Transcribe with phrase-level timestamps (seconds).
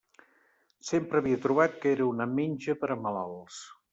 [0.87, 3.63] Sempre havia trobat que era una menja per a malalts.